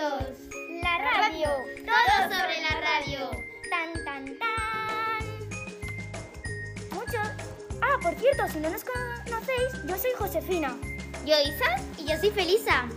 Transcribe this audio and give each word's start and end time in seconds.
La 0.00 0.96
radio. 0.96 1.48
Todo 1.84 2.22
sobre 2.22 2.62
la 2.62 2.80
radio. 2.80 3.30
Tan, 3.68 4.02
tan, 4.02 4.38
tan. 4.38 5.22
Muchos. 6.90 7.28
Ah, 7.82 7.98
por 8.00 8.14
cierto, 8.14 8.48
si 8.48 8.60
no 8.60 8.70
nos 8.70 8.82
conocéis, 8.82 9.84
yo 9.86 9.98
soy 9.98 10.10
Josefina. 10.16 10.74
Yo 11.26 11.34
Isa 11.42 11.76
y 11.98 12.06
yo 12.06 12.16
soy 12.18 12.30
Felisa. 12.30 12.88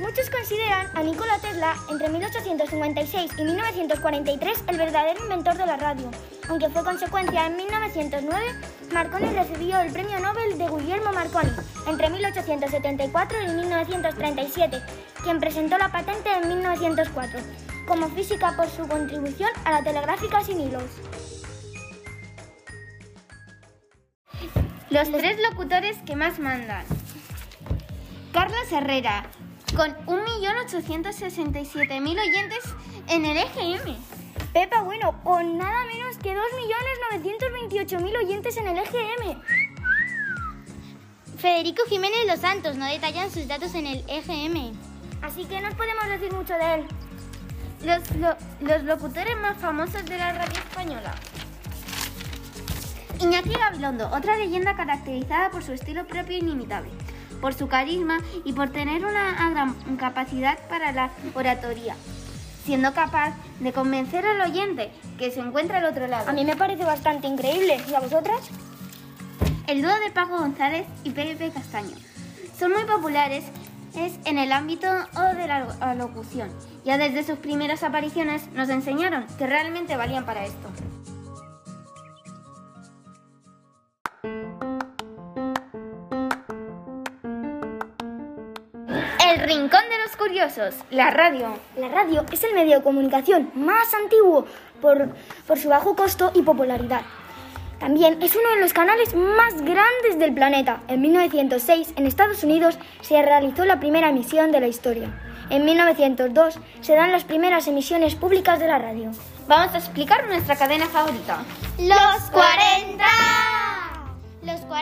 Muchos 0.00 0.28
consideran 0.30 0.88
a 0.94 1.02
Nikola 1.02 1.38
Tesla 1.38 1.76
entre 1.90 2.08
1856 2.08 3.30
y 3.38 3.44
1943 3.44 4.64
el 4.68 4.76
verdadero 4.76 5.22
inventor 5.22 5.56
de 5.56 5.66
la 5.66 5.76
radio, 5.76 6.10
aunque 6.48 6.68
fue 6.68 6.84
consecuencia 6.84 7.46
en 7.46 7.56
1909 7.56 8.54
Marconi 8.92 9.26
recibió 9.26 9.80
el 9.80 9.92
premio 9.92 10.20
Nobel 10.20 10.56
de 10.56 10.68
Guillermo 10.68 11.12
Marconi 11.12 11.50
entre 11.88 12.10
1874 12.10 13.38
y 13.42 13.52
1937, 13.52 14.82
quien 15.22 15.40
presentó 15.40 15.78
la 15.78 15.90
patente 15.90 16.30
en 16.32 16.48
1904 16.48 17.40
como 17.86 18.08
física 18.10 18.54
por 18.56 18.68
su 18.68 18.86
contribución 18.86 19.50
a 19.64 19.72
la 19.72 19.82
telegráfica 19.82 20.42
sin 20.42 20.60
hilos. 20.60 20.84
Los 24.90 25.10
tres 25.10 25.38
locutores 25.50 25.96
que 26.06 26.14
más 26.14 26.38
mandan. 26.38 26.84
Carlos 28.32 28.70
Herrera, 28.70 29.26
con 29.76 29.94
1.867.000 30.06 32.20
oyentes 32.20 32.64
en 33.08 33.24
el 33.24 33.36
EGM. 33.38 33.96
Pepa 34.52 34.82
Bueno, 34.82 35.20
con 35.24 35.56
nada 35.58 35.84
menos 35.86 36.16
que 36.18 36.32
2.928.000 36.34 38.24
oyentes 38.24 38.56
en 38.56 38.68
el 38.68 38.78
EGM. 38.78 39.40
Federico 41.38 41.82
Jiménez 41.88 42.18
Los 42.26 42.40
Santos 42.40 42.76
no 42.76 42.86
detallan 42.86 43.30
sus 43.30 43.46
datos 43.48 43.74
en 43.74 43.86
el 43.86 44.04
EGM. 44.08 44.72
Así 45.22 45.44
que 45.46 45.60
no 45.60 45.70
podemos 45.76 46.06
decir 46.08 46.32
mucho 46.32 46.54
de 46.54 46.74
él. 46.74 46.84
Los, 47.84 48.10
lo- 48.16 48.36
los 48.60 48.82
locutores 48.84 49.36
más 49.38 49.58
famosos 49.58 50.04
de 50.06 50.16
la 50.16 50.32
radio 50.32 50.58
española. 50.58 51.14
Iñaki 53.20 53.50
Gabilondo, 53.50 54.08
otra 54.12 54.36
leyenda 54.36 54.74
caracterizada 54.76 55.50
por 55.50 55.62
su 55.62 55.72
estilo 55.72 56.04
propio 56.06 56.36
e 56.36 56.40
inimitable, 56.40 56.90
por 57.44 57.52
su 57.52 57.68
carisma 57.68 58.20
y 58.46 58.54
por 58.54 58.70
tener 58.70 59.04
una 59.04 59.50
gran 59.50 59.74
capacidad 59.98 60.56
para 60.70 60.92
la 60.92 61.10
oratoria, 61.34 61.94
siendo 62.64 62.94
capaz 62.94 63.34
de 63.60 63.70
convencer 63.70 64.24
al 64.24 64.40
oyente 64.50 64.90
que 65.18 65.30
se 65.30 65.40
encuentra 65.40 65.76
al 65.76 65.84
otro 65.84 66.06
lado. 66.06 66.30
A 66.30 66.32
mí 66.32 66.42
me 66.46 66.56
parece 66.56 66.86
bastante 66.86 67.26
increíble. 67.26 67.76
¿Y 67.86 67.92
a 67.92 68.00
vosotras? 68.00 68.40
El 69.66 69.82
dúo 69.82 69.92
de 69.92 70.10
Paco 70.10 70.38
González 70.38 70.86
y 71.04 71.10
Pepe 71.10 71.50
Castaño 71.50 71.94
son 72.58 72.72
muy 72.72 72.84
populares 72.84 73.44
es 73.94 74.14
en 74.24 74.38
el 74.38 74.50
ámbito 74.50 74.88
o 75.14 75.34
de 75.36 75.46
la 75.46 75.58
lo- 75.66 75.94
locución. 75.96 76.48
Ya 76.86 76.96
desde 76.96 77.24
sus 77.24 77.38
primeras 77.38 77.82
apariciones 77.82 78.50
nos 78.54 78.70
enseñaron 78.70 79.26
que 79.36 79.46
realmente 79.46 79.98
valían 79.98 80.24
para 80.24 80.46
esto. 80.46 80.70
El 89.34 89.40
Rincón 89.40 89.80
de 89.90 89.98
los 89.98 90.16
Curiosos, 90.16 90.76
la 90.90 91.10
radio. 91.10 91.58
La 91.76 91.88
radio 91.88 92.24
es 92.30 92.44
el 92.44 92.54
medio 92.54 92.76
de 92.76 92.84
comunicación 92.84 93.50
más 93.56 93.92
antiguo 93.92 94.46
por, 94.80 95.08
por 95.48 95.58
su 95.58 95.68
bajo 95.68 95.96
costo 95.96 96.30
y 96.34 96.42
popularidad. 96.42 97.00
También 97.80 98.22
es 98.22 98.36
uno 98.36 98.48
de 98.50 98.60
los 98.60 98.72
canales 98.72 99.12
más 99.16 99.56
grandes 99.56 100.20
del 100.20 100.32
planeta. 100.34 100.82
En 100.86 101.00
1906, 101.00 101.94
en 101.96 102.06
Estados 102.06 102.44
Unidos, 102.44 102.78
se 103.00 103.20
realizó 103.22 103.64
la 103.64 103.80
primera 103.80 104.10
emisión 104.10 104.52
de 104.52 104.60
la 104.60 104.68
historia. 104.68 105.10
En 105.50 105.64
1902 105.64 106.60
se 106.80 106.94
dan 106.94 107.10
las 107.10 107.24
primeras 107.24 107.66
emisiones 107.66 108.14
públicas 108.14 108.60
de 108.60 108.68
la 108.68 108.78
radio. 108.78 109.10
Vamos 109.48 109.74
a 109.74 109.78
explicar 109.78 110.28
nuestra 110.28 110.54
cadena 110.54 110.86
favorita. 110.86 111.42
¡Los 111.80 112.30
40! 112.30 113.53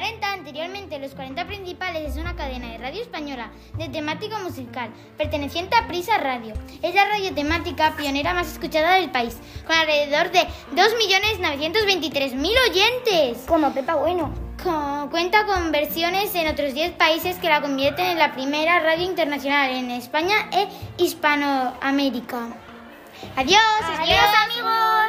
Los 0.03 0.11
40, 0.11 0.33
anteriormente 0.33 0.99
Los 0.99 1.15
40 1.15 1.47
Principales, 1.47 2.11
es 2.11 2.17
una 2.17 2.35
cadena 2.35 2.67
de 2.73 2.79
radio 2.79 3.01
española 3.01 3.53
de 3.75 3.89
temática 3.89 4.37
musical, 4.41 4.91
perteneciente 5.17 5.77
a 5.77 5.87
Prisa 5.87 6.19
Radio. 6.19 6.55
Es 6.83 6.93
la 6.93 7.05
radio 7.05 7.33
temática 7.33 7.95
pionera 7.97 8.35
más 8.35 8.51
escuchada 8.51 8.95
del 8.95 9.13
país, 9.13 9.37
con 9.65 9.77
alrededor 9.77 10.33
de 10.33 10.41
2.923.000 10.75 12.51
oyentes. 12.69 13.45
Como 13.47 13.73
Pepa 13.73 13.95
Bueno. 13.95 14.35
Cuenta 15.13 15.47
con 15.47 15.71
versiones 15.71 16.35
en 16.35 16.49
otros 16.49 16.75
10 16.75 16.95
países 16.95 17.37
que 17.39 17.49
la 17.49 17.61
convierten 17.61 18.07
en 18.07 18.19
la 18.19 18.33
primera 18.33 18.81
radio 18.81 19.05
internacional 19.05 19.71
en 19.71 19.93
España 19.93 20.49
e 20.51 20.67
Hispanoamérica. 20.99 22.49
Adiós, 23.37 23.63
Adiós, 24.01 24.19
amigos. 24.51 25.02